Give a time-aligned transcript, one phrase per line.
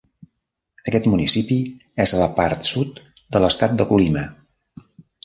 [0.91, 1.57] Aquest municipi
[2.05, 3.03] és a la part sud
[3.37, 4.25] de l'estat de Colima.